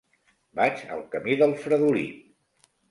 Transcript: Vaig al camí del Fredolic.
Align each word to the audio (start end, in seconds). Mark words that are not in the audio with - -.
Vaig 0.61 0.81
al 0.95 1.05
camí 1.13 1.39
del 1.43 1.57
Fredolic. 1.63 2.29